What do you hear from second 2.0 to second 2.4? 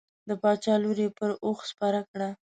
کړه.